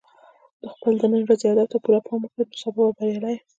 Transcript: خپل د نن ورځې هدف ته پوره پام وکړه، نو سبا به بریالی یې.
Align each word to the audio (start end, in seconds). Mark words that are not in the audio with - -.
خپل 0.73 0.93
د 1.01 1.03
نن 1.11 1.21
ورځې 1.25 1.45
هدف 1.51 1.67
ته 1.71 1.77
پوره 1.83 1.99
پام 2.07 2.19
وکړه، 2.23 2.43
نو 2.49 2.59
سبا 2.63 2.81
به 2.85 2.93
بریالی 2.97 3.29
یې. 3.35 3.39